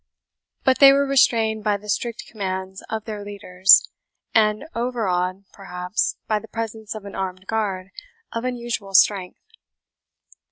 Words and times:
But 0.63 0.79
they 0.79 0.93
were 0.93 1.05
restrained 1.05 1.63
by 1.63 1.77
the 1.77 1.87
strict 1.87 2.23
commands 2.27 2.81
of 2.89 3.05
their 3.05 3.23
leaders, 3.23 3.87
and 4.33 4.65
overawed, 4.73 5.43
perhaps, 5.53 6.17
by 6.25 6.39
the 6.39 6.47
presence 6.47 6.95
of 6.95 7.05
an 7.05 7.13
armed 7.13 7.45
guard 7.45 7.91
of 8.31 8.43
unusual 8.43 8.95
strength. 8.95 9.37